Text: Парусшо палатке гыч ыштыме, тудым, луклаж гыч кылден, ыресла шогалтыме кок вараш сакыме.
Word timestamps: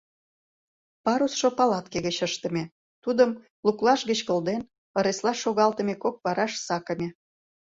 Парусшо 1.03 1.47
палатке 1.57 1.97
гыч 2.07 2.17
ыштыме, 2.27 2.63
тудым, 3.03 3.31
луклаж 3.65 4.01
гыч 4.09 4.19
кылден, 4.27 4.61
ыресла 4.97 5.33
шогалтыме 5.43 5.95
кок 6.03 6.15
вараш 6.23 6.53
сакыме. 6.67 7.09